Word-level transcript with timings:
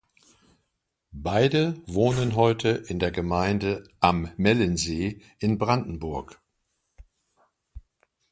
Beide 1.13 1.79
wohnen 1.85 2.35
heute 2.35 2.69
in 2.69 2.97
der 2.97 3.11
Gemeinde 3.11 3.87
Am 3.99 4.31
Mellensee 4.35 5.21
in 5.37 5.59
Brandenburg. 5.59 6.41